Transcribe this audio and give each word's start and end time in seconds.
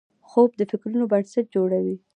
خوب 0.29 0.49
د 0.59 0.61
فکرونو 0.71 1.05
بنسټ 1.11 1.45
جوړوي 1.55 1.95